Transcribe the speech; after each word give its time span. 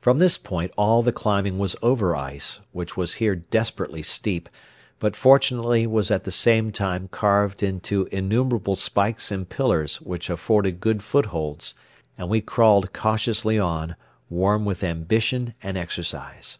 From 0.00 0.18
this 0.18 0.38
point 0.38 0.72
all 0.78 1.02
the 1.02 1.12
climbing 1.12 1.58
was 1.58 1.76
over 1.82 2.16
ice, 2.16 2.60
which 2.72 2.96
was 2.96 3.16
here 3.16 3.36
desperately 3.36 4.02
steep 4.02 4.48
but 4.98 5.14
fortunately 5.14 5.86
was 5.86 6.10
at 6.10 6.24
the 6.24 6.30
same 6.30 6.72
time 6.72 7.06
carved 7.08 7.62
into 7.62 8.08
innumerable 8.10 8.76
spikes 8.76 9.30
and 9.30 9.46
pillars 9.46 10.00
which 10.00 10.30
afforded 10.30 10.80
good 10.80 11.02
footholds, 11.02 11.74
and 12.16 12.30
we 12.30 12.40
crawled 12.40 12.94
cautiously 12.94 13.58
on, 13.58 13.94
warm 14.30 14.64
with 14.64 14.82
ambition 14.82 15.52
and 15.62 15.76
exercise. 15.76 16.56